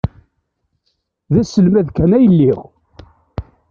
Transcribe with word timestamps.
D 1.33 1.35
aselmad 1.41 1.87
kan 1.97 2.11
ay 2.17 2.25
lliɣ. 2.33 2.59